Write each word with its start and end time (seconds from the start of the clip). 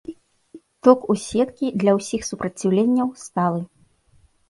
Ток 0.87 0.99
у 1.15 1.17
сеткі 1.27 1.65
для 1.83 1.95
ўсіх 1.99 2.21
супраціўленнях 2.31 3.09
сталы. 3.29 3.61